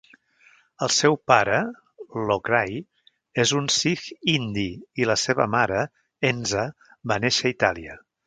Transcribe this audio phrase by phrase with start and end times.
[0.85, 1.57] El seu pare,
[2.29, 2.79] Lokraj,
[3.43, 4.65] és un sikh indi
[5.03, 5.83] i la seva mare,
[6.33, 6.67] Enza,
[7.13, 7.99] va néixer a Itàlia.